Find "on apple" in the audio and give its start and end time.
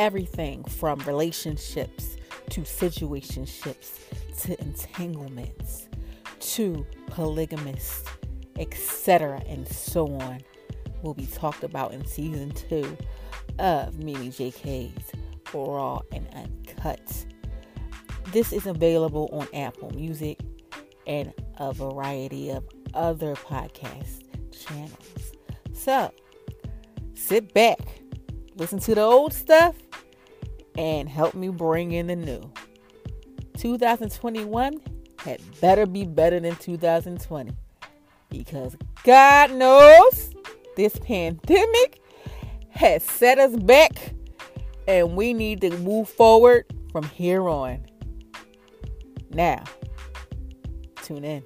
19.34-19.90